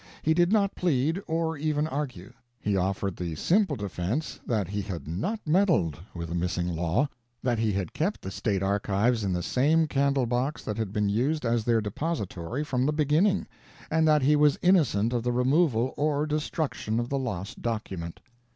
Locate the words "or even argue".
1.27-2.33